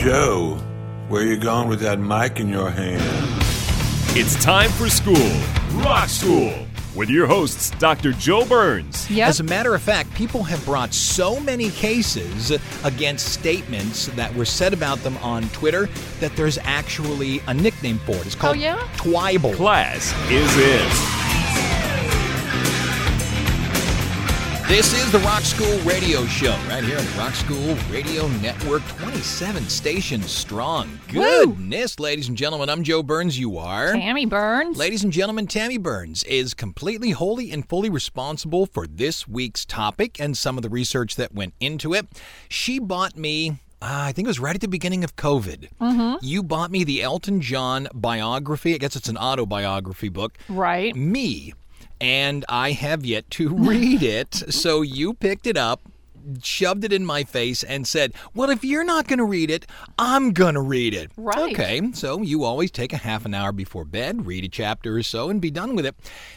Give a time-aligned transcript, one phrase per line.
[0.00, 0.56] Joe,
[1.08, 3.02] where you going with that mic in your hand?
[4.16, 5.14] It's time for school,
[5.84, 6.54] Rock School,
[6.96, 8.12] with your hosts, Dr.
[8.12, 9.10] Joe Burns.
[9.10, 9.28] Yep.
[9.28, 12.50] As a matter of fact, people have brought so many cases
[12.82, 15.86] against statements that were said about them on Twitter
[16.20, 18.24] that there's actually a nickname for it.
[18.24, 18.78] It's oh, called oh, yeah?
[18.96, 19.54] Twibel.
[19.54, 21.29] Class is in.
[24.70, 28.86] This is the Rock School Radio Show, right here on the Rock School Radio Network,
[28.86, 31.00] 27 stations strong.
[31.08, 33.36] Goodness, ladies and gentlemen, I'm Joe Burns.
[33.36, 33.94] You are.
[33.94, 34.76] Tammy Burns.
[34.76, 40.20] Ladies and gentlemen, Tammy Burns is completely, wholly, and fully responsible for this week's topic
[40.20, 42.06] and some of the research that went into it.
[42.48, 43.58] She bought me.
[43.82, 45.68] Uh, I think it was right at the beginning of COVID.
[45.80, 46.24] Mm-hmm.
[46.24, 48.76] You bought me the Elton John biography.
[48.76, 50.38] I guess it's an autobiography book.
[50.48, 50.94] Right.
[50.94, 51.54] Me.
[52.00, 54.34] And I have yet to read it.
[54.34, 55.82] So you picked it up,
[56.42, 59.66] shoved it in my face, and said, Well, if you're not going to read it,
[59.98, 61.10] I'm going to read it.
[61.16, 61.52] Right.
[61.52, 61.92] Okay.
[61.92, 65.28] So you always take a half an hour before bed, read a chapter or so,
[65.28, 65.94] and be done with it.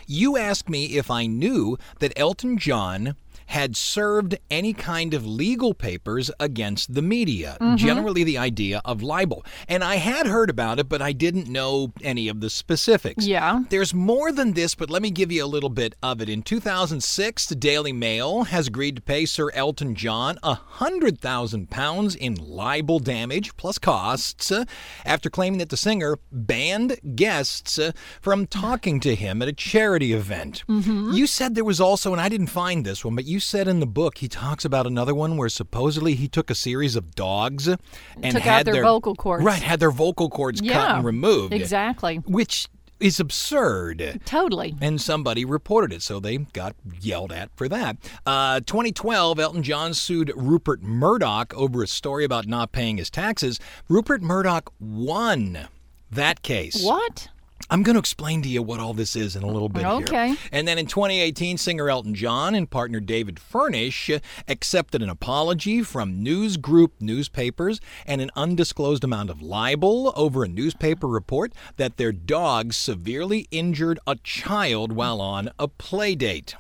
[0.08, 3.16] You asked me if I knew that Elton John
[3.47, 9.45] had served any kind of legal papers against the media, generally the idea of libel.
[9.67, 13.25] And I had heard about it, but I didn't know any of the specifics.
[13.25, 13.61] Yeah.
[13.69, 16.30] There's more than this, but let me give you a little bit of it.
[16.30, 21.69] In 2006, the Daily Mail has agreed to pay Sir Elton John a hundred thousand
[21.69, 24.65] pounds in libel damage plus costs uh,
[25.05, 30.14] after claiming that the singer banned guests uh, from talking to him at a charity
[30.14, 30.64] event.
[30.67, 33.80] You said there was also, and I didn't find this one, but you said in
[33.80, 37.67] the book he talks about another one where supposedly he took a series of dogs
[37.67, 37.80] and
[38.21, 39.44] Took had out their vocal cords.
[39.44, 41.54] Right, had their vocal cords cut and removed.
[41.54, 42.17] Exactly.
[42.17, 42.67] Which
[42.99, 44.22] is absurd.
[44.26, 44.76] Totally.
[44.82, 47.98] And somebody reported it, so they got yelled at for that.
[48.26, 53.60] Uh, 2012, Elton John sued Rupert Murdoch over a story about not paying his taxes.
[53.89, 55.67] Rupert Murdoch won
[56.10, 56.83] that case.
[56.83, 57.27] What?
[57.69, 60.27] I'm going to explain to you what all this is in a little bit Okay.
[60.29, 60.37] here.
[60.51, 65.81] And then in 2018, singer Elton John and partner David Furnish uh, accepted an apology
[65.81, 71.97] from News Group newspapers and an undisclosed amount of libel over a newspaper report that
[71.97, 76.55] their dog severely injured a child while on a play date.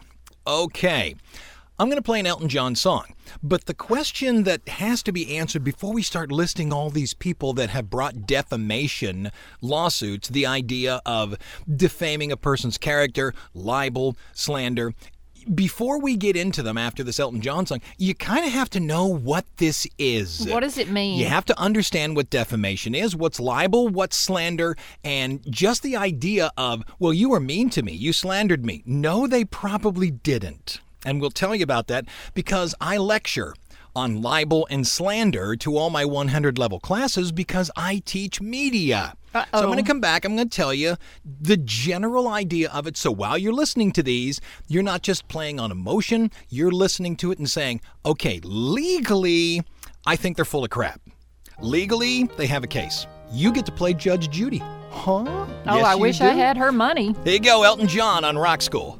[0.47, 1.15] Okay.
[1.83, 3.13] I'm going to play an Elton John song.
[3.43, 7.51] But the question that has to be answered before we start listing all these people
[7.55, 11.35] that have brought defamation lawsuits, the idea of
[11.69, 14.93] defaming a person's character, libel, slander,
[15.53, 18.79] before we get into them after this Elton John song, you kind of have to
[18.79, 20.47] know what this is.
[20.47, 21.19] What does it mean?
[21.19, 26.53] You have to understand what defamation is, what's libel, what's slander, and just the idea
[26.55, 28.83] of, well, you were mean to me, you slandered me.
[28.85, 30.79] No, they probably didn't.
[31.05, 33.53] And we'll tell you about that because I lecture
[33.95, 39.15] on libel and slander to all my 100 level classes because I teach media.
[39.33, 40.25] So I'm going to come back.
[40.25, 42.97] I'm going to tell you the general idea of it.
[42.97, 47.31] So while you're listening to these, you're not just playing on emotion, you're listening to
[47.31, 49.63] it and saying, okay, legally,
[50.05, 51.01] I think they're full of crap.
[51.59, 53.07] Legally, they have a case.
[53.31, 54.59] You get to play Judge Judy.
[54.91, 55.23] Huh?
[55.25, 57.15] Oh, Yes, I you wish I had her money.
[57.23, 58.99] Here you go, Elton John on Rock School.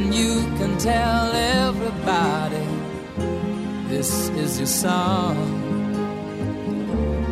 [0.00, 2.66] And you can tell everybody
[3.88, 5.36] this is your song.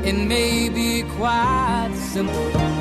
[0.05, 2.78] It may be quite simple.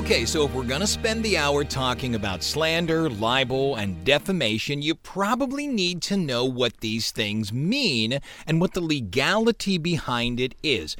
[0.00, 4.80] Okay, so if we're going to spend the hour talking about slander, libel, and defamation,
[4.80, 10.54] you probably need to know what these things mean and what the legality behind it
[10.62, 10.96] is.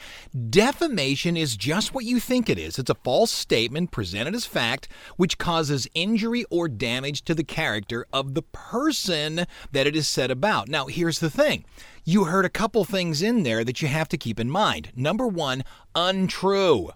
[0.50, 4.87] Defamation is just what you think it is it's a false statement presented as fact
[5.17, 10.31] which causes injury or damage to the character of the person that it is said
[10.31, 10.69] about.
[10.69, 11.64] Now, here's the thing
[12.05, 14.93] you heard a couple things in there that you have to keep in mind.
[14.94, 15.64] Number one,
[15.94, 16.91] untrue.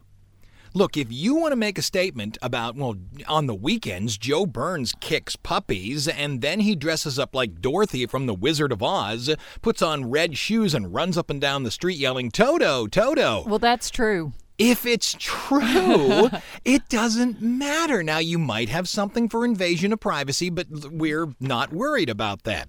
[0.76, 2.96] Look, if you want to make a statement about, well,
[3.28, 8.26] on the weekends, Joe Burns kicks puppies and then he dresses up like Dorothy from
[8.26, 9.32] The Wizard of Oz,
[9.62, 13.44] puts on red shoes, and runs up and down the street yelling, Toto, Toto.
[13.46, 14.32] Well, that's true.
[14.58, 16.28] If it's true,
[16.64, 18.02] it doesn't matter.
[18.02, 22.68] Now, you might have something for invasion of privacy, but we're not worried about that.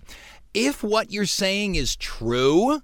[0.53, 2.81] If what you're saying is true,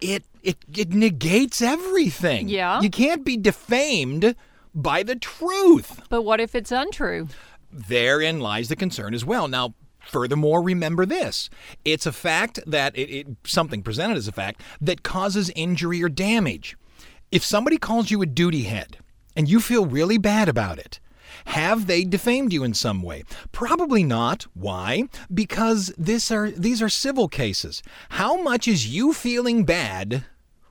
[0.00, 2.48] it it it negates everything.
[2.48, 2.80] Yeah.
[2.80, 4.34] You can't be defamed
[4.74, 6.00] by the truth.
[6.08, 7.28] But what if it's untrue?
[7.72, 9.48] Therein lies the concern as well.
[9.48, 11.50] Now, furthermore, remember this:
[11.84, 16.08] it's a fact that it, it something presented as a fact that causes injury or
[16.08, 16.76] damage.
[17.30, 18.98] If somebody calls you a duty head
[19.36, 20.98] and you feel really bad about it,
[21.48, 23.24] have they defamed you in some way?
[23.52, 24.46] Probably not.
[24.54, 25.04] Why?
[25.32, 27.82] Because this are these are civil cases.
[28.10, 30.24] How much is you feeling bad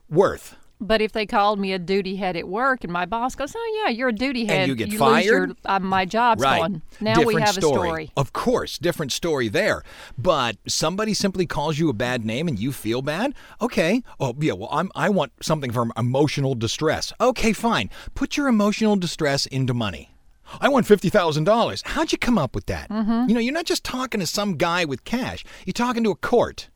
[0.10, 0.56] worth?
[0.80, 3.82] But if they called me a duty head at work and my boss goes, "Oh
[3.84, 5.26] yeah, you're a duty head," and you get lose fired?
[5.50, 6.62] your, uh, my job's Right.
[6.62, 6.84] gone.
[7.02, 7.74] Now different we have story.
[7.74, 8.12] a story.
[8.16, 9.82] Of course, different story there.
[10.20, 13.34] But somebody simply calls you a bad name and you feel bad?
[13.60, 14.04] Okay.
[14.20, 17.12] Oh, yeah, well, I'm, I want something from emotional distress.
[17.20, 17.90] Okay, fine.
[18.14, 20.12] Put your emotional distress into money.
[20.62, 21.86] I want $50,000.
[21.88, 22.90] How'd you come up with that?
[22.90, 23.30] Mm-hmm.
[23.30, 26.16] You know, you're not just talking to some guy with cash, you're talking to a
[26.16, 26.70] court.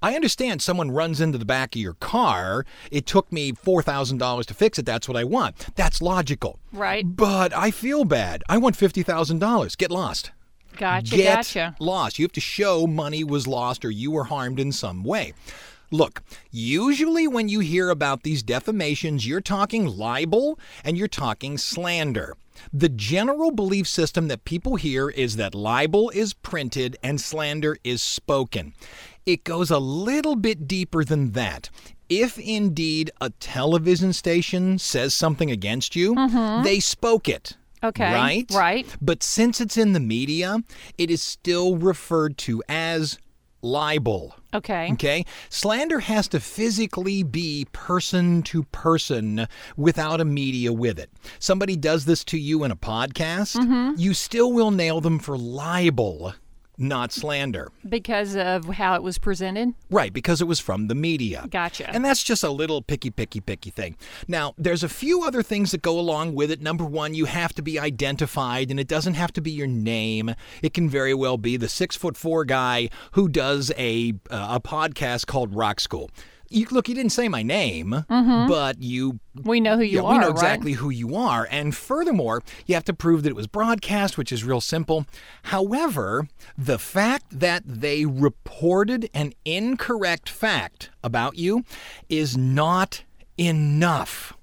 [0.00, 2.64] I understand someone runs into the back of your car.
[2.92, 4.86] It took me $4,000 to fix it.
[4.86, 5.74] That's what I want.
[5.74, 6.60] That's logical.
[6.72, 7.04] Right.
[7.04, 8.44] But I feel bad.
[8.48, 9.76] I want $50,000.
[9.76, 10.30] Get lost.
[10.76, 11.76] Gotcha, Get gotcha.
[11.80, 12.20] lost.
[12.20, 15.32] You have to show money was lost or you were harmed in some way.
[15.90, 22.36] Look, usually when you hear about these defamations, you're talking libel and you're talking slander.
[22.72, 28.02] The general belief system that people hear is that libel is printed and slander is
[28.02, 28.74] spoken.
[29.26, 31.68] It goes a little bit deeper than that.
[32.08, 36.14] If indeed a television station says something against you,
[36.64, 37.44] they spoke it.
[37.82, 37.86] Mm-hmm.
[37.86, 38.50] Okay, Right?
[38.52, 38.96] right.
[39.00, 40.64] But since it's in the media,
[40.96, 43.18] it is still referred to as
[43.62, 44.34] libel.
[44.54, 44.92] Okay.
[44.92, 45.24] Okay?
[45.50, 49.46] Slander has to physically be person to person
[49.76, 51.10] without a media with it.
[51.38, 53.94] Somebody does this to you in a podcast, Mm-hmm.
[54.00, 56.34] you still will nail them for libel,
[56.78, 57.70] not slander.
[57.88, 59.74] Because of how it was presented.
[59.90, 61.46] Right, because it was from the media.
[61.50, 61.90] Gotcha.
[61.90, 63.96] And that's just a little picky, picky, picky thing.
[64.26, 66.60] Now, there's a few other things that go along with it.
[66.60, 70.34] Number one, you have to be identified, and it doesn't have to be your name.
[70.62, 74.60] It can very well be the six foot four guy who does a uh, a
[74.60, 76.10] podcast called Rock School.
[76.50, 78.48] You, look, you didn't say my name, mm-hmm.
[78.48, 80.34] but you We know who you yeah, are, we know right?
[80.34, 81.46] exactly who you are.
[81.50, 85.06] And furthermore, you have to prove that it was broadcast, which is real simple.
[85.44, 91.64] However, the fact that they reported an incorrect fact about you
[92.08, 93.04] is not
[93.36, 94.34] enough.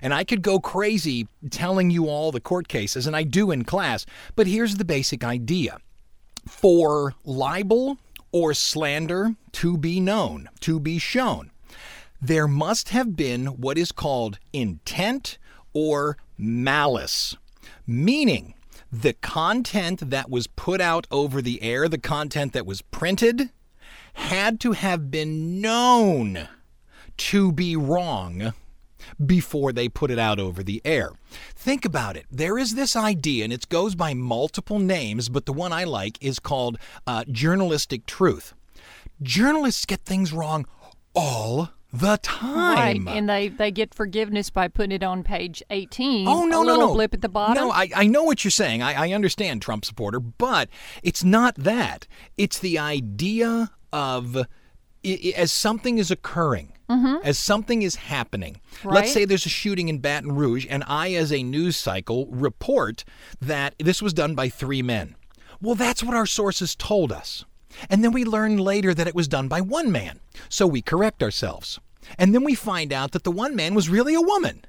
[0.00, 3.64] And I could go crazy telling you all the court cases, and I do in
[3.64, 5.78] class, but here's the basic idea
[6.46, 7.98] for libel
[8.32, 11.50] or slander to be known, to be shown,
[12.26, 15.36] there must have been what is called intent
[15.74, 17.36] or malice,
[17.86, 18.54] meaning
[18.90, 23.50] the content that was put out over the air, the content that was printed,
[24.14, 26.48] had to have been known
[27.16, 28.54] to be wrong
[29.24, 31.10] before they put it out over the air.
[31.54, 32.24] Think about it.
[32.30, 36.16] There is this idea, and it goes by multiple names, but the one I like
[36.22, 38.54] is called uh, journalistic truth.
[39.20, 40.66] Journalists get things wrong
[41.14, 43.06] all the time.
[43.06, 46.26] Right, and they they get forgiveness by putting it on page eighteen.
[46.28, 46.94] Oh no, a no, little no!
[46.94, 47.54] blip at the bottom.
[47.54, 48.82] No, I, I know what you're saying.
[48.82, 50.68] I, I understand, Trump supporter, but
[51.02, 52.06] it's not that.
[52.36, 54.44] It's the idea of i-
[55.04, 56.72] i- as something is occurring,
[57.22, 58.60] as something is happening.
[58.84, 59.14] Let's Mm-hmm.
[59.14, 63.04] Say there's a shooting in Baton Rouge, and I, as a news cycle, report
[63.40, 65.14] that this was done by three men.
[65.60, 67.44] Well, that's what our sources told us.
[67.90, 70.20] And then we learn later that it was done by one man.
[70.48, 71.80] So we correct ourselves.
[72.18, 74.64] And then we find out that the one man was really a woman.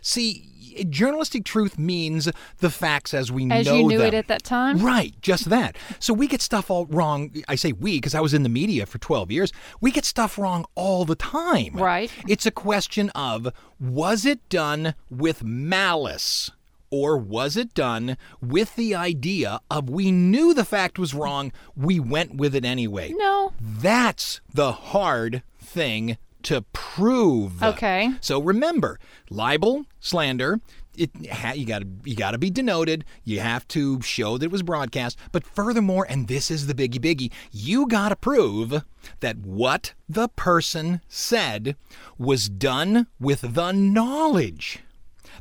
[0.00, 0.54] See,
[0.90, 3.60] journalistic truth means the facts as we As know them.
[3.60, 4.08] As you knew them.
[4.08, 4.78] it at that time?
[4.78, 5.76] Right, just that.
[5.98, 7.30] So we get stuff all wrong.
[7.48, 9.52] I say we because I was in the media for 12 years.
[9.80, 11.74] We get stuff wrong all the time.
[11.74, 12.10] Right.
[12.28, 16.50] It's a question of was it done with malice?
[16.90, 21.98] Or was it done with the idea of we knew the fact was wrong, we
[21.98, 23.12] went with it anyway?
[23.16, 23.52] No.
[23.60, 27.62] That's the hard thing to prove.
[27.62, 28.12] Okay.
[28.20, 28.98] So remember,
[29.30, 30.60] libel, slander,
[30.96, 33.04] it ha- you got to you got to be denoted.
[33.24, 35.18] You have to show that it was broadcast.
[35.32, 38.84] But furthermore, and this is the biggie biggie, you got to prove
[39.20, 41.76] that what the person said
[42.18, 44.80] was done with the knowledge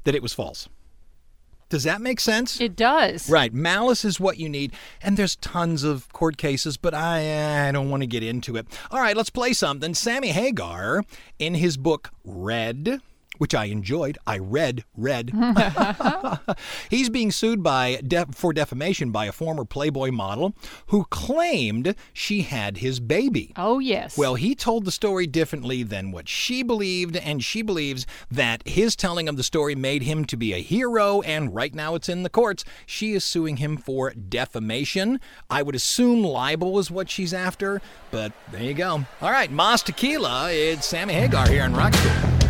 [0.04, 0.68] that it was false.
[1.74, 2.62] Does that make sense?
[2.62, 3.28] It does.
[3.28, 3.52] Right.
[3.52, 4.74] Malice is what you need.
[5.02, 8.68] And there's tons of court cases, but I, I don't want to get into it.
[8.92, 9.96] All right, let's play something.
[9.96, 11.04] Sammy Hagar,
[11.40, 13.02] in his book Red,
[13.38, 15.32] which I enjoyed, I read read.
[16.90, 20.54] He's being sued by def- for defamation by a former Playboy model
[20.88, 23.54] who claimed she had his baby.
[23.56, 24.18] Oh, yes.
[24.18, 28.96] Well, he told the story differently than what she believed, and she believes that his
[28.96, 32.24] telling of the story made him to be a hero, and right now it's in
[32.24, 32.64] the courts.
[32.86, 35.20] She is suing him for defamation.
[35.50, 39.06] I would assume libel is what she's after, but there you go.
[39.22, 42.43] All right, Mas Tequila, it's Sammy Hagar here in Rock School.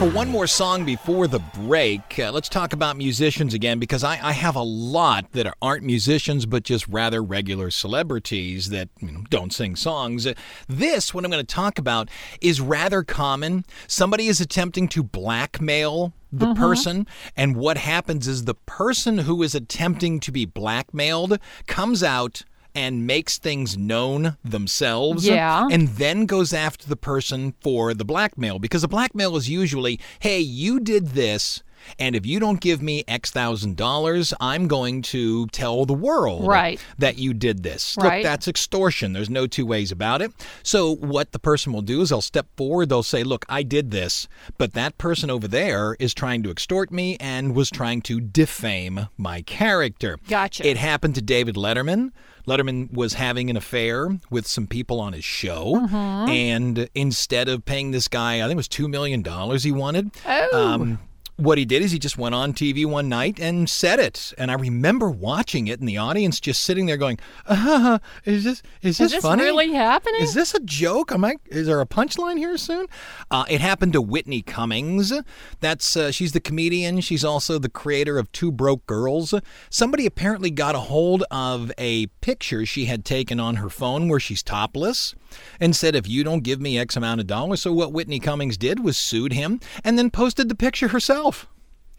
[0.00, 2.18] For one more song before the break.
[2.18, 6.46] Uh, let's talk about musicians again because I, I have a lot that aren't musicians
[6.46, 10.26] but just rather regular celebrities that you know, don't sing songs.
[10.26, 10.32] Uh,
[10.66, 12.08] This, what I'm going to talk about,
[12.40, 13.66] is rather common.
[13.88, 19.54] Somebody is attempting to blackmail the person, and what happens is the person who is
[19.54, 25.66] attempting to be blackmailed comes out and makes things known themselves Yeah.
[25.70, 30.40] and then goes after the person for the blackmail because the blackmail is usually, hey,
[30.40, 31.62] you did this.
[31.98, 36.46] And if you don't give me X thousand dollars, I'm going to tell the world
[36.46, 36.80] Right.
[36.98, 37.96] that you did this.
[37.98, 38.18] Right.
[38.18, 39.12] Look, that's extortion.
[39.12, 40.32] There's no two ways about it.
[40.62, 43.90] So, what the person will do is they'll step forward, they'll say, Look, I did
[43.90, 48.20] this, but that person over there is trying to extort me and was trying to
[48.20, 50.18] defame my character.
[50.28, 50.66] Gotcha.
[50.66, 52.10] It happened to David Letterman.
[52.46, 56.28] Letterman was having an affair with some people on his show, Mm-hmm.
[56.30, 59.22] and instead of paying this guy, I think it was $2 million
[59.58, 60.10] he wanted.
[60.26, 60.66] Oh.
[60.74, 60.98] Um,
[61.40, 64.32] what he did is he just went on TV one night and said it.
[64.38, 68.62] And I remember watching it and the audience just sitting there going, uh, is this
[68.82, 69.42] is this, Is this funny?
[69.42, 70.20] really happening?
[70.22, 71.12] Is this a joke?
[71.12, 71.36] Am I?
[71.46, 72.86] Is there a punchline here soon?
[73.30, 75.12] Uh, it happened to Whitney Cummings.
[75.60, 77.00] That's uh, she's the comedian.
[77.00, 79.34] She's also the creator of Two Broke Girls.
[79.70, 84.20] Somebody apparently got a hold of a picture she had taken on her phone where
[84.20, 85.14] she's topless,
[85.60, 88.56] and said, "If you don't give me X amount of dollars," so what Whitney Cummings
[88.56, 91.29] did was sued him and then posted the picture herself.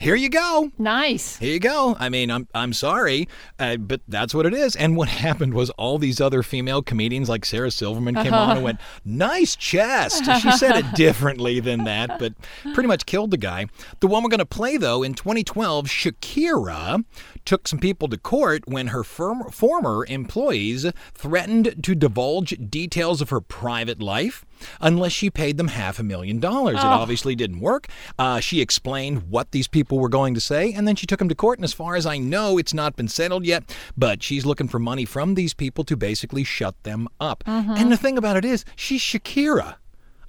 [0.02, 0.72] Here you go.
[0.80, 1.38] nice.
[1.38, 1.96] Here you go.
[2.00, 3.28] I mean, I'm I'm sorry,
[3.60, 4.76] uh, but that's what it is.
[4.76, 8.64] And what happened was all these other female comedians like Sarah Silverman came on and
[8.64, 12.34] went, "Nice chest." She said it differently than that, but
[12.74, 13.68] pretty much killed the guy.
[14.00, 17.06] The one we're going to play though in 2012, Shakira
[17.46, 23.30] took some people to court when her firm, former employees threatened to divulge details of
[23.30, 24.46] her private life
[24.80, 26.76] unless she paid them half a million dollars.
[26.78, 27.88] It obviously didn't work.
[28.20, 31.30] Uh, she explained what these people were going to say, and then she took them
[31.30, 31.58] to court.
[31.60, 33.64] And as far as I know, it's not been settled yet,
[33.98, 37.44] but she's looking for money from these people to basically shut them up.
[37.46, 39.76] And the thing about it is, she's Shakira.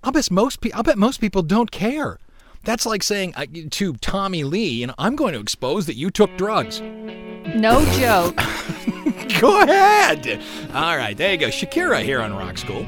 [0.05, 2.19] I'll bet most pe- I'll bet most people don't care.
[2.65, 6.11] That's like saying uh, to Tommy Lee, you know, I'm going to expose that you
[6.11, 6.81] took drugs.
[6.81, 8.37] No joke.
[9.41, 10.41] Go ahead.
[10.73, 11.49] All right, there you go.
[11.49, 12.87] Shakira here on Rock School.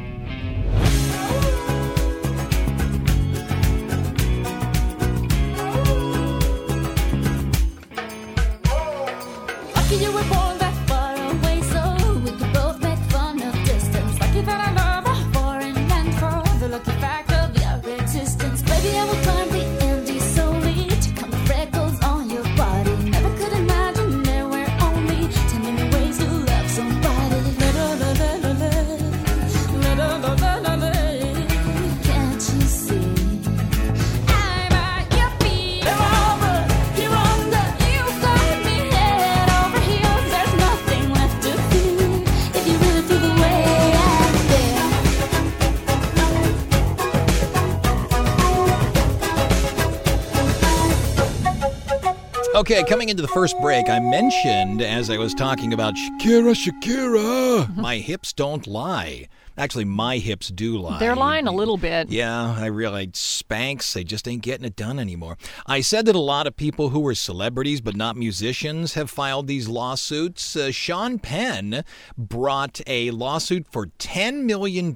[52.55, 57.77] Okay, coming into the first break, I mentioned as I was talking about Shakira, Shakira,
[57.77, 59.27] my hips don't lie.
[59.57, 60.99] Actually, my hips do lie.
[60.99, 62.11] They're lying a little bit.
[62.11, 65.39] Yeah, I realize Spanx, they just ain't getting it done anymore.
[65.67, 69.47] I said that a lot of people who were celebrities but not musicians have filed
[69.47, 70.57] these lawsuits.
[70.57, 71.85] Uh, Sean Penn
[72.19, 74.93] brought a lawsuit for $10 million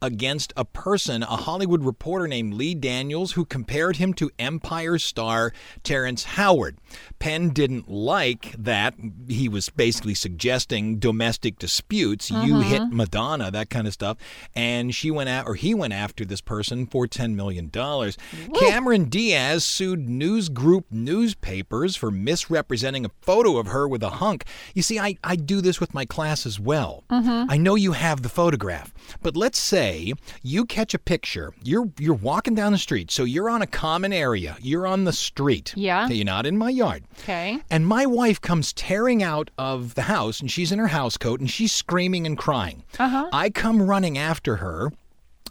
[0.00, 5.52] against a person, a Hollywood reporter named Lee Daniels, who compared him to Empire star
[5.82, 6.78] Terrence Howard.
[7.18, 8.94] Penn didn't like that.
[9.28, 12.30] He was basically suggesting domestic disputes.
[12.30, 14.16] You hit Madonna, that kind of stuff.
[14.54, 17.70] And she went out, or he went after this person for $10 million.
[17.70, 24.44] Cameron Diaz sued News Group newspapers for misrepresenting a photo of her with a hunk.
[24.74, 27.04] You see, I, I do this with my class as well.
[27.10, 27.50] Mm-hmm.
[27.50, 30.12] I know you have the photograph, but let's say
[30.42, 31.52] you catch a picture.
[31.62, 34.56] You're you're walking down the street, so you're on a common area.
[34.60, 35.72] You're on the street.
[35.76, 36.08] Yeah.
[36.08, 37.04] You're not in my yard.
[37.20, 37.58] Okay.
[37.70, 41.40] And my wife comes tearing out of the house and she's in her house coat
[41.40, 42.82] and she's screaming and crying.
[42.98, 43.23] Uh-huh.
[43.24, 43.36] Uh-huh.
[43.36, 44.90] I come running after her.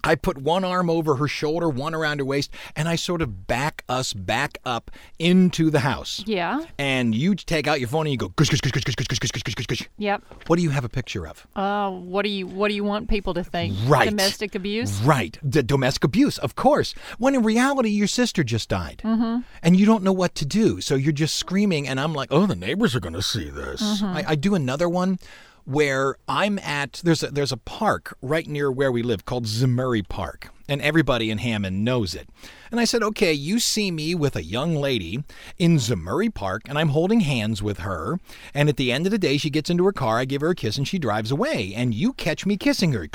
[0.05, 3.47] I put one arm over her shoulder, one around her waist, and I sort of
[3.47, 6.21] back us back up into the house.
[6.27, 6.65] Yeah.
[6.77, 9.07] And you take out your phone and you go, gush, gush, gush, gush, gush, gush,
[9.07, 9.89] gush, gush, gush, gush, gush.
[9.97, 10.23] Yep.
[10.47, 11.47] What do you have a picture of?
[11.55, 13.77] Uh, what do you What do you want people to think?
[13.85, 14.09] Right.
[14.09, 14.99] Domestic abuse.
[15.03, 15.37] Right.
[15.41, 16.93] The domestic abuse, of course.
[17.17, 19.01] When in reality, your sister just died.
[19.05, 19.41] Mm-hmm.
[19.61, 20.81] And you don't know what to do.
[20.81, 23.81] So you're just screaming, and I'm like, oh, the neighbors are going to see this.
[24.03, 25.17] I, I do another one
[25.65, 30.07] where I'm at, there's a, there's a park right near where we live called Zemurray
[30.07, 30.49] Park.
[30.67, 32.29] And everybody in Hammond knows it.
[32.71, 35.23] And I said, okay, you see me with a young lady
[35.57, 38.17] in Zemurray Park, and I'm holding hands with her.
[38.53, 40.49] And at the end of the day, she gets into her car, I give her
[40.49, 41.73] a kiss, and she drives away.
[41.75, 43.07] And you catch me kissing her.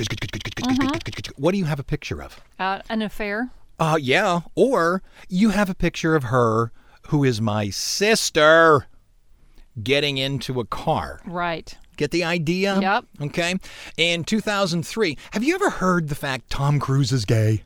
[1.36, 2.38] What do you have a picture of?
[2.58, 3.50] Uh, an affair.
[3.78, 4.40] Uh, yeah.
[4.54, 6.70] Or you have a picture of her
[7.08, 8.86] who is my sister
[9.82, 11.20] getting into a car.
[11.24, 11.76] Right.
[11.98, 12.78] Get the idea?
[12.80, 13.04] Yep.
[13.22, 13.56] Okay.
[13.96, 17.64] In 2003, have you ever heard the fact Tom Cruise is gay?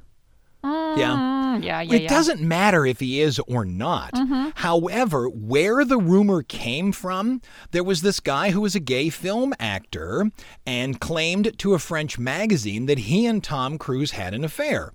[0.64, 1.16] Yeah.
[1.16, 1.80] Mm, yeah.
[1.82, 1.94] Yeah.
[1.94, 2.08] It yeah.
[2.08, 4.16] doesn't matter if he is or not.
[4.56, 7.42] However, where the rumor came from,
[7.72, 10.30] there was this guy who was a gay film actor
[10.66, 14.92] and claimed to a French magazine that he and Tom Cruise had an affair.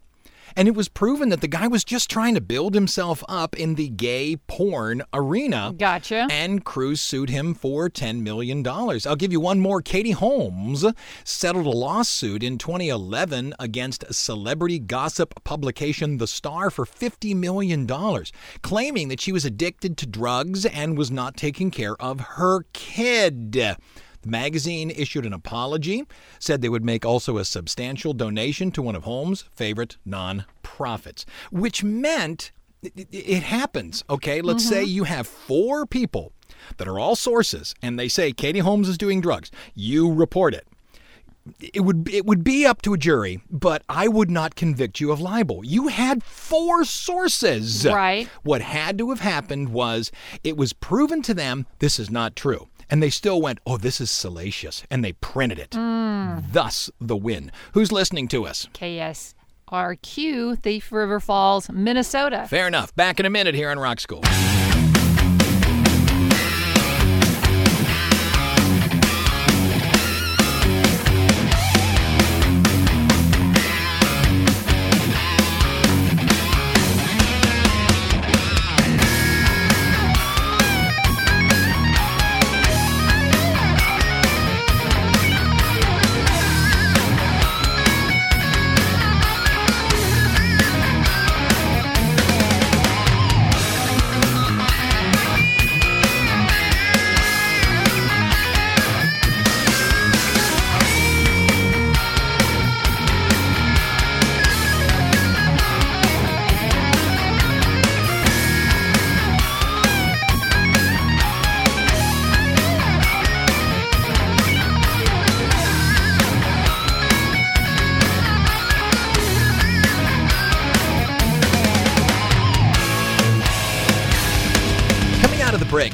[0.55, 3.75] And it was proven that the guy was just trying to build himself up in
[3.75, 5.73] the gay porn arena.
[5.77, 6.27] Gotcha.
[6.29, 8.65] And Cruise sued him for $10 million.
[8.67, 9.81] I'll give you one more.
[9.81, 10.85] Katie Holmes
[11.23, 17.87] settled a lawsuit in 2011 against celebrity gossip publication The Star for $50 million,
[18.61, 23.77] claiming that she was addicted to drugs and was not taking care of her kid.
[24.21, 26.05] The magazine issued an apology,
[26.39, 31.83] said they would make also a substantial donation to one of Holmes' favorite non-profits, which
[31.83, 32.51] meant
[32.81, 34.41] it, it happens, okay?
[34.41, 34.95] Let's say mm-hmm.
[34.95, 36.33] you have four people
[36.77, 39.51] that are all sources and they say Katie Holmes is doing drugs.
[39.73, 40.67] You report it.
[41.61, 45.13] It would it would be up to a jury, but I would not convict you
[45.13, 45.63] of libel.
[45.63, 47.85] You had four sources.
[47.85, 48.27] Right.
[48.43, 50.11] What had to have happened was
[50.43, 52.67] it was proven to them this is not true.
[52.89, 54.83] And they still went, oh, this is salacious.
[54.89, 55.71] And they printed it.
[55.71, 56.43] Mm.
[56.51, 57.51] Thus the win.
[57.73, 58.67] Who's listening to us?
[58.73, 62.45] KSRQ, Thief River Falls, Minnesota.
[62.49, 62.95] Fair enough.
[62.95, 64.23] Back in a minute here on Rock School.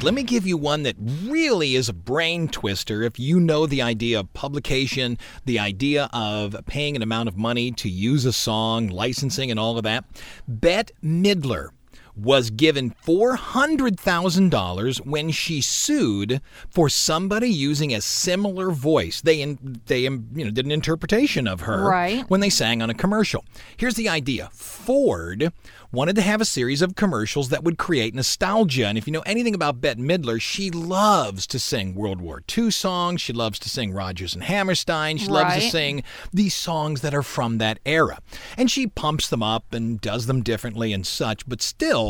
[0.04, 3.82] Let me give you one that really is a brain twister if you know the
[3.82, 8.90] idea of publication, the idea of paying an amount of money to use a song,
[8.90, 10.04] licensing, and all of that.
[10.46, 11.70] Bette Midler
[12.16, 19.22] was given $400,000 when she sued for somebody using a similar voice.
[19.22, 22.24] They in, they you know did an interpretation of her Right.
[22.30, 23.44] when they sang on a commercial.
[23.78, 24.50] Here's the idea.
[24.54, 25.52] Ford
[25.92, 28.88] wanted to have a series of commercials that would create nostalgia.
[28.88, 32.72] And if you know anything about Bette Midler, she loves to sing World War II
[32.72, 33.22] songs.
[33.22, 35.18] She loves to sing Rodgers and Hammerstein.
[35.18, 38.18] She loves to sing these songs that are from that era.
[38.58, 42.03] And she pumps them up and does them differently and such, but still,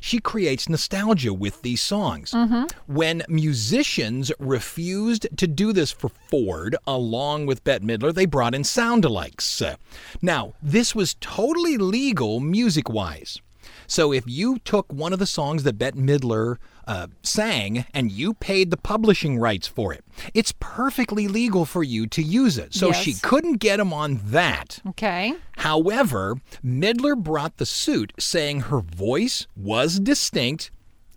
[0.00, 2.32] she creates nostalgia with these songs.
[2.32, 2.64] Mm-hmm.
[2.86, 8.64] When musicians refused to do this for Ford, along with Bette Midler, they brought in
[8.64, 9.76] sound-alikes.
[10.22, 13.40] Now, this was totally legal music-wise.
[13.88, 18.34] So if you took one of the songs that Bette Midler uh, sang and you
[18.34, 22.74] paid the publishing rights for it, it's perfectly legal for you to use it.
[22.74, 24.80] So she couldn't get him on that.
[24.88, 25.34] Okay.
[25.56, 30.70] However, Midler brought the suit saying her voice was distinct.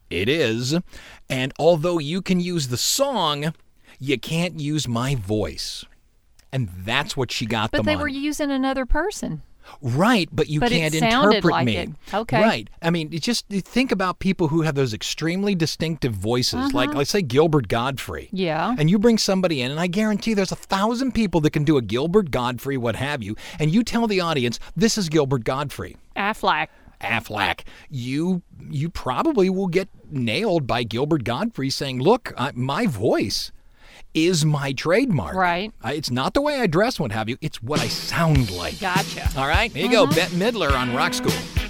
[0.09, 0.75] It is.
[1.29, 3.53] And although you can use the song,
[3.99, 5.85] you can't use my voice.
[6.53, 8.01] And that's what she got But they on.
[8.01, 9.41] were using another person.
[9.81, 11.77] Right, but you But can't interpret like me.
[11.77, 11.89] it.
[12.13, 12.41] Okay.
[12.41, 12.69] Right.
[12.81, 16.69] I mean, just think about people who have those extremely distinctive voices, Uh-huh.
[16.73, 18.29] like let's say Gilbert Gottfried.
[18.31, 18.75] Yeah.
[18.77, 21.77] And you bring somebody in, and I guarantee there's a thousand people that can do
[21.77, 25.97] a Gilbert Gottfried, what have you, and you tell the audience this is Gilbert Gottfried.
[26.15, 26.67] Aflac.
[27.01, 33.51] Aflac, you you probably will get nailed by Gilbert Gottfried saying, "Look, I, my voice
[34.13, 35.35] is my trademark.
[35.35, 35.71] Right.
[35.81, 37.37] I, it's not the way I dress, what have you.
[37.41, 39.29] It's what I sound like." Gotcha.
[39.37, 40.03] All right, here you go.
[40.03, 40.13] Uh-huh.
[40.15, 41.60] Bette Midler on Rock School.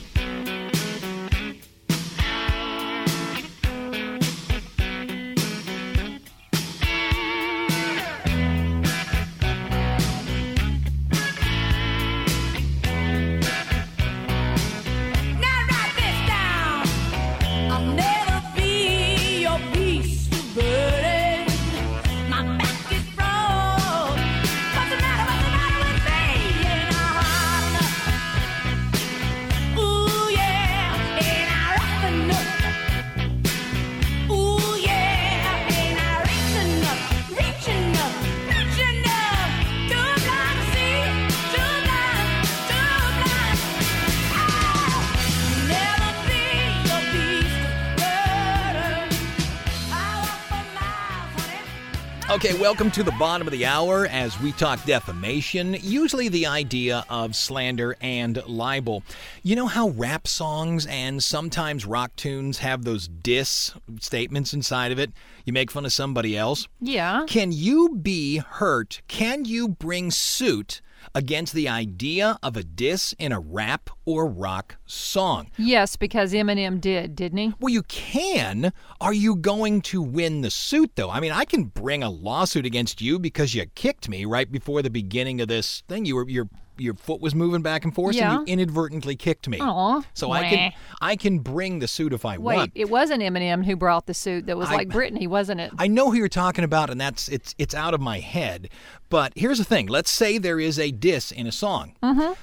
[52.32, 57.04] Okay, welcome to the bottom of the hour as we talk defamation, usually the idea
[57.10, 59.04] of slander and libel.
[59.44, 65.00] You know how rap songs and sometimes rock tunes have those diss statements inside of
[65.00, 65.12] it?
[65.44, 66.70] You make fun of somebody else.
[66.80, 67.26] Yeah.
[67.28, 69.02] Can you be hurt?
[69.10, 70.80] Can you bring suit
[71.13, 75.50] against the idea of a diss in a rap or rock song?
[75.58, 77.54] Yes, because Eminem did, didn't he?
[77.60, 78.74] Well, you can.
[79.00, 81.10] Are you going to win the suit, though?
[81.10, 84.82] I mean, I can bring a lawsuit against you because you kicked me right before
[84.82, 86.06] the beginning of this thing.
[86.06, 86.50] You were your
[86.82, 88.39] your foot was moving back and forth, Yeah.
[88.39, 89.60] and you inadvertently kicked me.
[89.62, 90.02] Aw.
[90.13, 92.44] So I can I can bring the suit if I want.
[92.44, 92.72] Wait, want.
[92.76, 95.72] it wasn't Eminem who brought the suit that was I- like Britney, wasn't it?
[95.78, 98.70] I know who you're talking about, and that's it's it's out of my head.
[99.10, 101.94] But here's the thing: let's say there is a diss in a song.
[102.04, 102.34] Mm-hmm.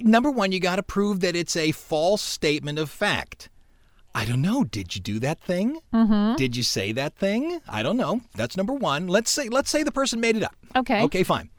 [0.00, 3.48] Number one, you got to prove that it's a false statement of fact.
[4.14, 4.64] I don't know.
[4.64, 5.80] Did you do that thing?
[5.92, 6.36] Mm-hmm.
[6.36, 7.60] Did you say that thing?
[7.68, 8.20] I don't know.
[8.34, 9.06] That's number one.
[9.06, 10.54] Let's say let's say the person made it up.
[10.76, 11.02] Okay.
[11.02, 11.50] Okay, fine.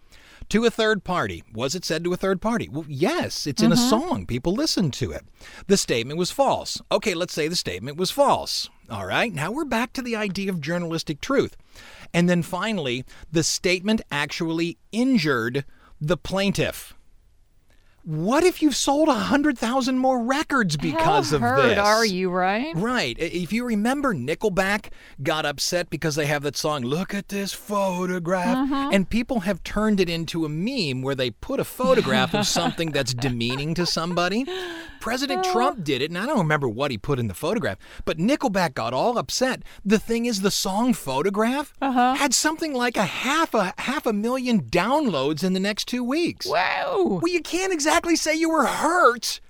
[0.49, 1.43] To a third party.
[1.53, 2.67] Was it said to a third party?
[2.67, 3.89] Well, yes, it's in a mm-hmm.
[3.89, 4.25] song.
[4.25, 5.23] People listen to it.
[5.67, 6.81] The statement was false.
[6.91, 8.67] Okay, let's say the statement was false.
[8.89, 11.55] All right, now we're back to the idea of journalistic truth.
[12.15, 15.65] And then finally, the statement actually injured
[16.01, 16.95] the plaintiff.
[18.03, 21.77] What if you've sold a 100,000 more records because How of hurt this?
[21.77, 22.73] are you, right?
[22.75, 23.15] Right.
[23.19, 24.87] If you remember, Nickelback
[25.21, 28.57] got upset because they have that song, Look at This Photograph.
[28.57, 28.93] Mm-hmm.
[28.93, 32.91] And people have turned it into a meme where they put a photograph of something
[32.91, 34.45] that's demeaning to somebody.
[35.01, 35.53] President Oh.
[35.53, 38.73] Trump did it, and I don't remember what he put in the photograph, but Nickelback
[38.73, 39.61] got all upset.
[39.85, 42.15] The thing is, the song Photograph Uh-huh.
[42.15, 46.47] had something like a half a half a million downloads in the next two weeks.
[46.47, 47.19] Whoa.
[47.21, 49.41] Well, you can't exactly say you were hurt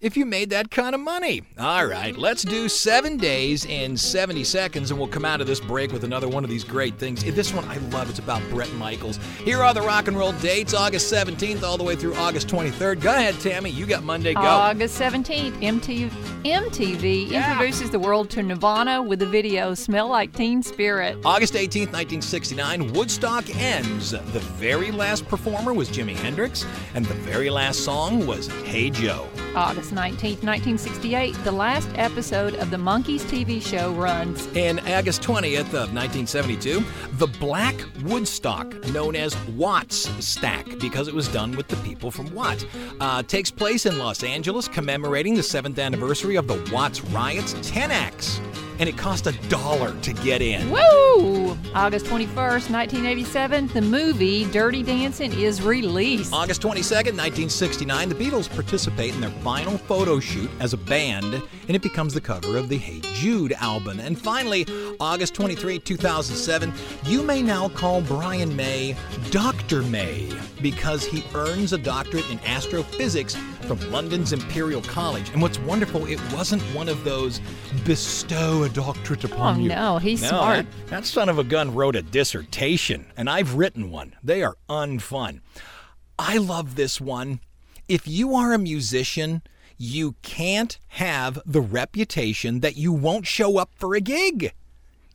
[0.00, 1.42] if you made that kind of money.
[1.58, 5.58] All right, let's do seven days in 70 seconds, and we'll come out of this
[5.58, 7.24] break with another one of these great things.
[7.24, 8.10] Eh, this one I love.
[8.10, 9.18] It's about Bret Michaels.
[9.42, 13.00] Here are the rock and roll dates August 17th all the way through August 23rd.
[13.00, 13.70] Go ahead, Tammy.
[13.70, 14.34] You got Monday.
[14.34, 14.40] Go.
[14.40, 16.10] August 17th, MTV,
[16.44, 17.52] MTV Yeah.
[17.52, 21.16] introduces the world to Nirvana with the video Smell Like Teen Spirit.
[21.24, 24.10] August 18th, 1969, Woodstock ends.
[24.10, 29.26] The very last performer was Jimi Hendrix, and the very last song was Hey Joe.
[29.54, 34.46] August 19th, 1968, the last episode of the Monkees TV show runs.
[34.56, 41.28] In August 20th of 1972, the Black Woodstock, known as Watts Stack, because it was
[41.28, 42.66] done with the people from Watts,
[43.00, 47.54] uh, takes place in Los Angeles, commemorating the seventh anniversary of the Watts riots.
[47.62, 48.40] 10 acts,
[48.78, 50.70] and it cost a dollar to get in.
[50.70, 51.56] Woo!
[51.74, 56.32] August 21st, 1987, the movie Dirty Dancing is released.
[56.32, 61.76] August 22nd, 1969, the Beatles participate in their final photo shoot as a band, and
[61.76, 64.00] it becomes the cover of the Hey Jude album.
[64.00, 64.66] And finally,
[65.00, 66.72] August 23, 2007,
[67.04, 68.96] you may now call Brian May
[69.30, 69.82] Dr.
[69.82, 70.30] May
[70.62, 73.36] because he earns a doctorate in astrophysics
[73.66, 75.30] from London's Imperial College.
[75.30, 77.40] And what's wonderful, it wasn't one of those
[77.84, 79.68] bestow a doctorate upon Oh, you.
[79.70, 80.66] no, he's No, smart.
[80.66, 84.14] That, that son of a gun wrote a dissertation, and I've written one.
[84.22, 85.40] They are unfun.
[86.18, 87.40] I love this one.
[87.88, 89.42] If you are a musician,
[89.78, 94.52] you can't have the reputation that you won't show up for a gig.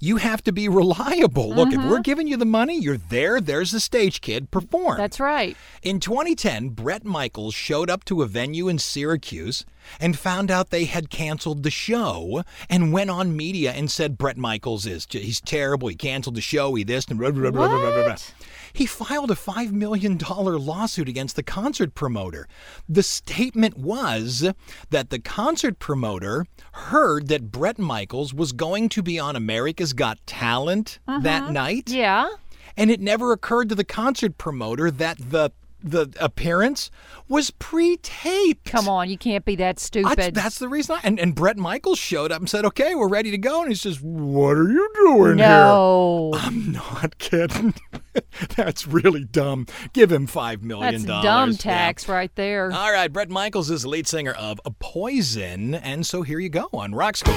[0.04, 1.54] You have to be reliable.
[1.54, 2.02] Look, if we're mm-hmm.
[2.02, 3.40] giving you the money, you're there.
[3.40, 4.50] There's the stage kid.
[4.50, 4.98] Perform.
[4.98, 5.56] That's right.
[5.84, 9.64] In 2010, Bret Michaels showed up to a venue in Syracuse
[10.00, 14.38] and found out they had canceled the show and went on media and said Bret
[14.38, 15.88] Michaels is he's terrible.
[15.88, 16.74] He canceled the show.
[16.74, 18.12] He this and blah, blah, blah, blah, blah, blah, blah.
[18.14, 18.34] What?
[18.74, 22.48] He filed a $5 million lawsuit against the concert promoter.
[22.88, 24.52] The statement was
[24.90, 30.26] that the concert promoter heard that Bret Michaels was going to be on America's Got
[30.26, 31.52] Talent that uh-huh.
[31.52, 31.90] night.
[31.90, 32.30] Yeah.
[32.78, 35.52] And it never occurred to the concert promoter that the
[35.84, 36.89] the appearance
[37.28, 38.65] was pre-taped.
[38.65, 40.34] Come on, you can't be that stupid.
[40.36, 40.96] that's the reason.
[40.98, 43.70] I, and, and Bret Michaels showed up and said, "Okay, we're ready to go." And
[43.70, 46.32] he says, "What are you doing here?" no.
[46.36, 47.74] I'm not kidding.
[48.56, 49.67] that's really dumb.
[49.94, 51.24] Give him five million That's dollars.
[51.24, 51.58] dumb Yeah.
[51.58, 52.72] tax right there.
[52.72, 56.70] All right, Bret Michaels is the lead singer of Poison, and so here you go
[56.74, 57.34] on Rock School.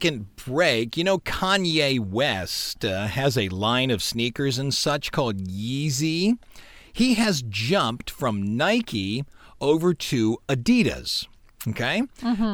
[0.00, 5.46] Second break, you know, Kanye West uh, has a line of sneakers and such called
[5.46, 6.38] Yeezy.
[6.90, 9.26] He has jumped from Nike
[9.60, 11.26] over to Adidas.
[11.68, 12.04] Okay?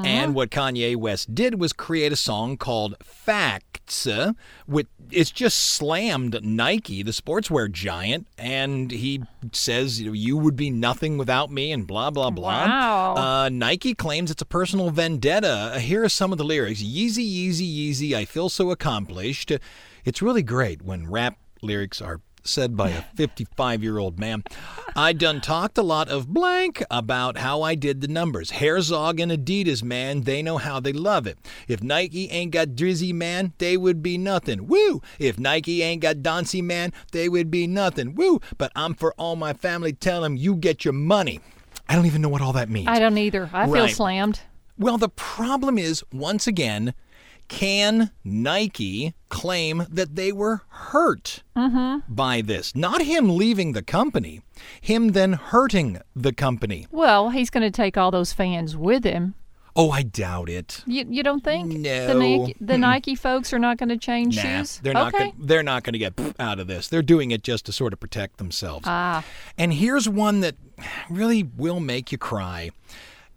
[0.05, 4.09] And what Kanye West did was create a song called Facts.
[4.09, 4.33] uh,
[4.67, 10.57] with it's just slammed Nike, the sportswear giant, and he says you, know, you would
[10.57, 12.67] be nothing without me and blah blah blah.
[12.67, 13.15] Wow.
[13.17, 15.73] Uh, Nike claims it's a personal vendetta.
[15.75, 18.15] Uh, Here are some of the lyrics: Yeezy, Yeezy, Yeezy.
[18.15, 19.53] I feel so accomplished.
[20.05, 24.45] It's really great when rap lyrics are said by a 55 year old man.
[24.95, 28.53] I done talked a lot of blank about how I did the numbers.
[28.53, 31.39] Herzog and Adidas, man, they know how they love it.
[31.69, 34.67] If Nike ain't got Drizzy, man, they would be nothing.
[34.67, 35.03] Woo!
[35.19, 38.15] If Nike ain't got Dauncey, man, they would be nothing.
[38.15, 38.41] Woo!
[38.59, 41.41] But I'm for all my family, tell them you get your money.
[41.89, 42.89] I don't even know what all that means.
[42.89, 43.49] I don't either.
[43.53, 44.41] I feel slammed.
[44.79, 46.95] Well, the problem is, once again,
[47.49, 51.43] can Nike claim that they were hurt
[52.09, 52.75] by this?
[52.75, 54.43] Not him leaving the company,
[54.81, 56.87] him then hurting the company.
[56.91, 59.35] Well, he's going to take all those fans with him.
[59.79, 60.83] Oh, I doubt it.
[60.87, 61.71] You, you don't think?
[61.71, 64.81] The Nike, the Nike folks are not going to change Nah, shoes?
[64.83, 65.15] they're not.
[65.15, 65.33] okay.
[65.33, 66.89] Gonna, they're not going to get out of this.
[66.89, 68.85] They're doing it just to sort of protect themselves.
[68.89, 69.23] Ah,
[69.59, 70.55] And here's one that
[71.11, 72.71] really will make you cry.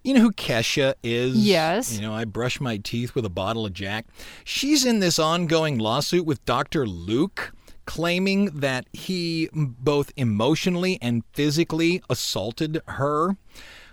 [0.02, 1.36] You know who Kesha is?
[1.36, 1.94] Yes.
[1.94, 4.06] You know, I brush my teeth with a bottle of Jack.
[4.44, 6.86] She's in this ongoing lawsuit with Dr.
[6.86, 7.52] Luke,
[7.84, 13.36] claiming that he both emotionally and physically assaulted her.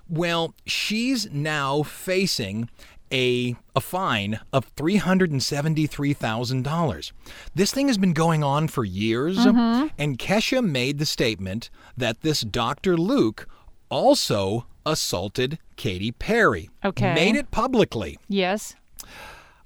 [0.08, 2.70] Well, she's now facing
[3.12, 7.12] a a fine of $373,000.
[7.56, 9.88] This thing has been going on for years mm-hmm.
[9.98, 12.98] and Kesha made the statement that this Dr.
[12.98, 13.48] Luke
[13.90, 16.70] also assaulted Katy Perry.
[16.84, 17.14] Okay.
[17.14, 18.18] Made it publicly.
[18.28, 18.76] Yes.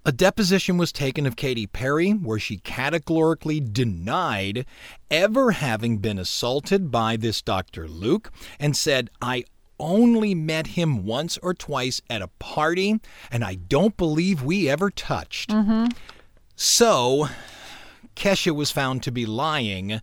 [0.04, 4.66] A deposition was taken of Katy Perry where she categorically denied
[5.12, 7.88] ever having been assaulted by this Dr.
[7.88, 9.44] Luke and said, I
[9.80, 13.00] only met him once or twice at a party,
[13.32, 15.50] and I don't believe we ever touched.
[15.50, 15.88] Mm-hmm.
[16.56, 17.28] So,
[18.16, 20.02] Kesha was found to be lying,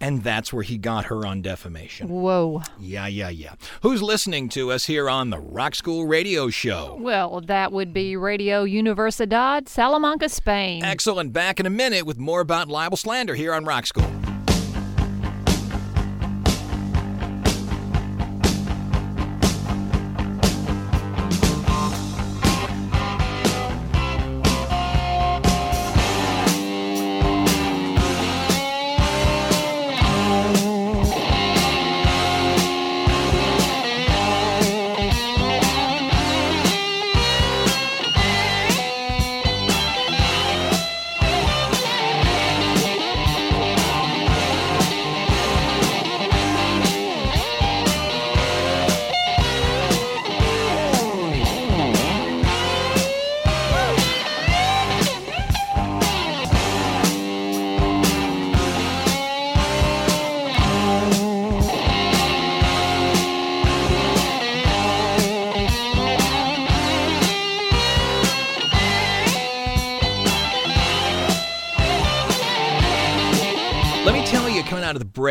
[0.00, 2.08] and that's where he got her on defamation.
[2.08, 2.62] Whoa.
[2.78, 3.54] Yeah, yeah, yeah.
[3.82, 6.96] Who's listening to us here on the Rock School Radio Show?
[7.00, 10.84] Well, that would be Radio Universidad Salamanca, Spain.
[10.84, 11.32] Excellent.
[11.32, 14.10] Back in a minute with more about libel slander here on Rock School.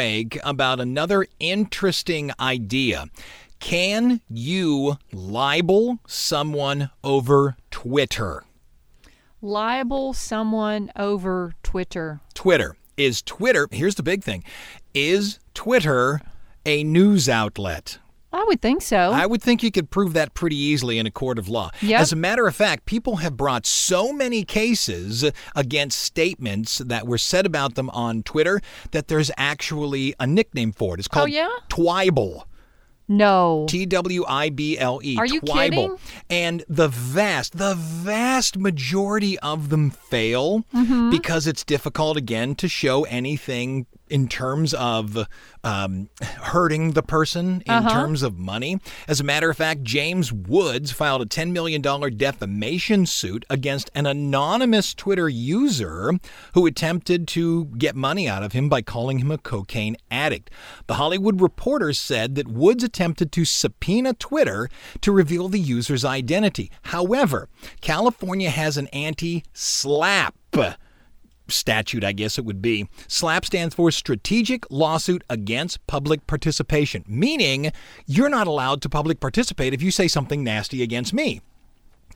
[0.08, 3.06] Coming out of the break, about another interesting idea.
[3.60, 8.44] Can you libel someone over Twitter?
[9.42, 12.22] Libel someone over Twitter.
[12.34, 12.76] Twitter.
[12.98, 14.44] Is Twitter, here's the big thing,
[14.94, 16.22] is Twitter
[16.66, 18.00] a news outlet?
[18.34, 18.98] I would think so.
[19.14, 21.72] I would think you could prove that pretty easily in a court of law.
[21.82, 22.02] Yep.
[22.02, 25.24] As a matter of fact, people have brought so many cases
[25.56, 28.60] against statements that were said about them on Twitter
[28.92, 31.00] that there's actually a nickname for it.
[31.00, 31.48] It's called Oh, yeah?
[31.70, 32.46] Twible.
[33.08, 33.66] no.
[33.70, 35.16] T W I B L E.
[35.18, 35.54] Are you Twible.
[35.56, 35.98] kidding?
[36.30, 41.10] And the vast, the vast majority of them fail Mm-hmm.
[41.12, 45.28] because it's difficult again to show anything in terms of
[45.64, 47.90] um, hurting the person, in Uh-huh.
[47.90, 48.80] terms of money.
[49.08, 54.06] As a matter of fact, James Woods filed a $10 million defamation suit against an
[54.06, 56.14] anonymous Twitter user
[56.54, 60.50] who attempted to get money out of him by calling him a cocaine addict.
[60.88, 64.70] The Hollywood Reporter said that Woods attempted to subpoena Twitter
[65.02, 66.72] to reveal the user's identity.
[66.84, 67.50] However,
[67.82, 70.34] California has an anti SLAPP
[71.52, 72.88] statute, I guess it would be.
[73.08, 77.72] SLAPP stands for Strategic Lawsuit Against Public Participation, meaning
[78.06, 81.42] you're not allowed to public participate if you say something nasty against me.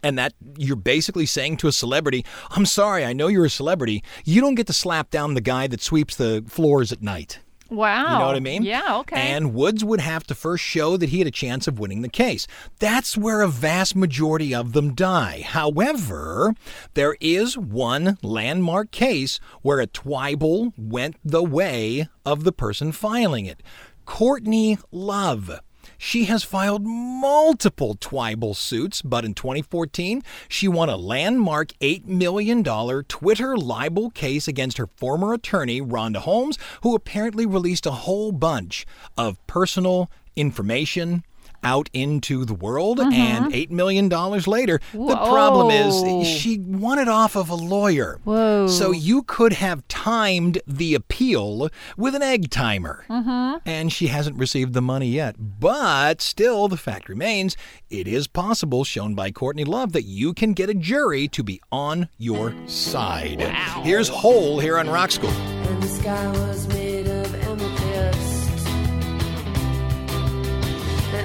[0.03, 4.03] And that you're basically saying to a celebrity, I'm sorry, I know you're a celebrity.
[4.25, 7.39] You don't get to slap down the guy that sweeps the floors at night.
[7.71, 8.13] Wow.
[8.13, 8.63] You know what I mean?
[8.63, 9.15] Yeah, okay.
[9.15, 12.09] And Woods would have to first show that he had a chance of winning the
[12.09, 12.45] case.
[12.79, 15.41] That's where a vast majority of them die.
[15.47, 16.53] However,
[16.95, 23.45] there is one landmark case where a Twible went the way of the person filing
[23.45, 23.63] it.
[24.05, 25.61] Courtney Love.
[26.03, 32.63] She has filed multiple Twible suits, but in 2014, she won a landmark $8 million
[32.63, 38.83] Twitter libel case against her former attorney, Rhonda Holmes, who apparently released a whole bunch
[39.15, 41.23] of personal information
[41.63, 42.99] out into the world.
[42.99, 43.13] Mm-hmm.
[43.13, 48.19] And $8 million later, the problem is she won it off of a lawyer.
[48.23, 48.67] Whoa.
[48.67, 53.05] So you could have timed the appeal with an egg timer.
[53.09, 53.57] Mm-hmm.
[53.65, 55.35] And she hasn't received the money yet.
[55.37, 57.55] But still, the fact remains
[57.89, 61.61] it is possible, shown by Courtney Love, that you can get a jury to be
[61.71, 63.41] on your side.
[63.83, 65.31] Here's Hole here on Rock School.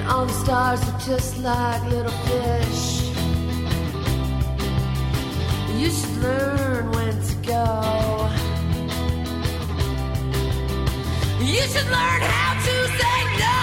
[0.09, 3.11] All the stars are just like little fish.
[5.75, 8.29] You should learn when to go.
[11.39, 13.56] You should learn how to say no.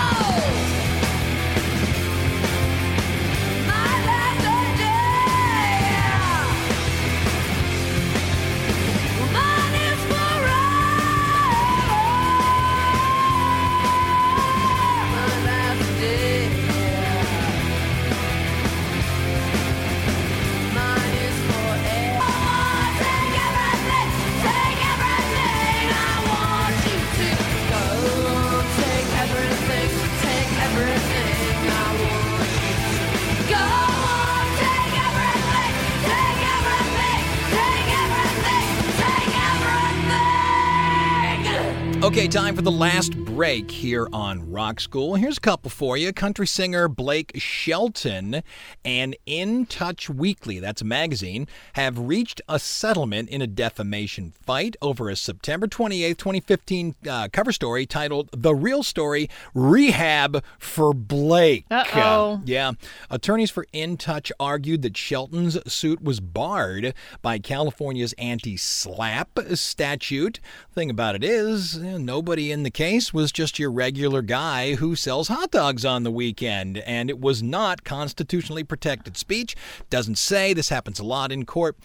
[42.35, 45.17] Time for the last break here on Rock School.
[45.17, 46.13] Here's a couple for you.
[46.13, 48.45] Country singer Blake Shelton
[48.85, 54.77] and In Touch Weekly, that's a magazine, have reached a settlement in a defamation fight
[54.81, 61.65] over a September 28, 2015 uh, cover story titled The Real Story Rehab for Blake.
[61.73, 62.41] Uh-oh.
[62.45, 62.73] Yeah.
[63.11, 70.39] Attorneys for In Touch argued that Shelton's suit was barred by California's anti SLAPP statute.
[70.73, 74.97] Thing about it is, eh, nobody in the case was just your regular guy who
[74.97, 79.57] sells hot dogs on the weekend, and it was not constitutionally protected speech.
[79.91, 81.77] Doesn't say this happens a lot in court.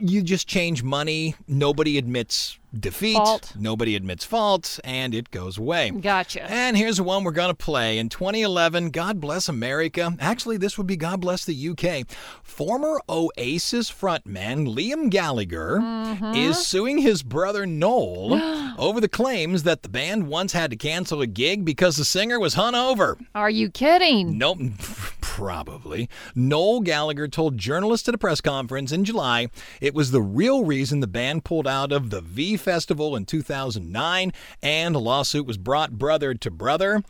[0.00, 3.52] You just change money, nobody admits defeat, Fault.
[3.58, 5.90] nobody admits fault, and it goes away.
[5.90, 6.48] Gotcha.
[6.50, 7.98] And here's one we're going to play.
[7.98, 10.16] In 2011, God Bless America.
[10.20, 12.06] Actually, this would be God Bless the UK.
[12.42, 16.34] Former Oasis frontman Liam Gallagher mm-hmm.
[16.34, 21.20] is suing his brother Noel over the claims that the band once had to cancel
[21.20, 23.16] a gig because the singer was hungover.
[23.34, 24.38] Are you kidding?
[24.38, 24.58] Nope,
[25.40, 26.06] probably.
[26.34, 29.48] Noel Gallagher told journalists at a press conference in July
[29.80, 34.32] it was the real reason the band pulled out of the V Festival in 2009
[34.62, 37.02] and a lawsuit was brought brother to brother.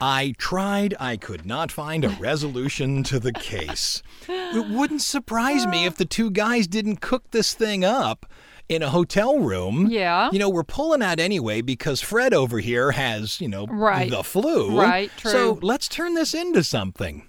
[0.00, 4.02] I tried, I could not find a resolution to the case.
[4.28, 8.26] It wouldn't surprise me if the two guys didn't cook this thing up.
[8.68, 9.86] In a hotel room.
[9.90, 10.28] Yeah.
[10.30, 14.10] You know, we're pulling out anyway because Fred over here has, you know, Right.
[14.10, 14.78] the flu.
[14.78, 17.26] Right, So let's turn this into something.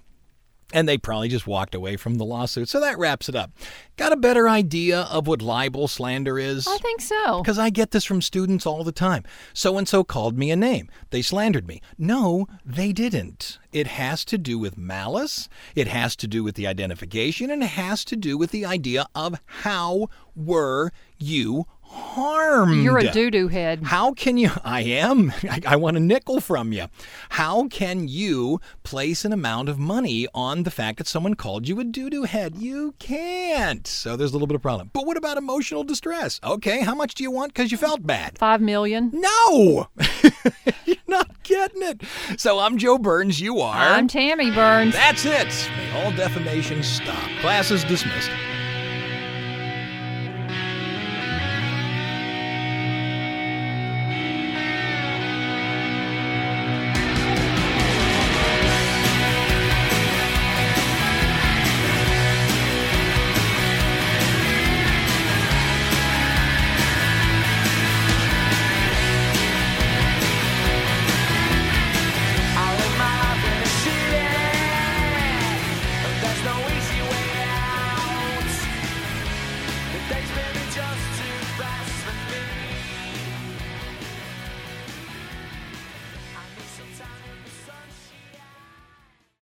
[0.71, 2.69] And they probably just walked away from the lawsuit.
[2.69, 3.51] So that wraps it up.
[3.97, 6.67] Got a better idea of what libel slander is?
[6.67, 7.41] I think so.
[7.41, 9.23] Because I get this from students all the time.
[9.53, 10.89] So and so called me a name.
[11.09, 11.81] They slandered me.
[11.97, 13.57] No, they didn't.
[13.71, 17.67] It has to do with malice, it has to do with the identification, and it
[17.67, 22.83] has to do with the idea of how were you harmed?
[22.83, 23.83] You're a doo doo head.
[23.83, 24.51] How can you?
[24.63, 25.31] I am.
[25.43, 26.85] I, I want a nickel from you.
[27.29, 31.79] How can you place an amount of money on the fact that someone called you
[31.79, 32.55] a doo doo head?
[32.55, 33.85] You can't.
[33.87, 34.89] So there's a little bit of problem.
[34.93, 36.39] But what about emotional distress?
[36.43, 38.37] Okay, how much do you want because you felt bad?
[38.37, 39.11] Five million.
[39.13, 39.87] No!
[40.85, 42.01] You're not getting it.
[42.37, 43.39] So I'm Joe Burns.
[43.39, 43.75] You are.
[43.75, 44.93] I'm Tammy Burns.
[44.93, 45.47] That's it.
[45.77, 47.29] May all defamation stop.
[47.41, 48.29] Class is dismissed.